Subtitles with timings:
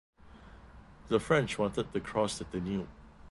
[1.09, 2.89] The French wanted to cross the Danube.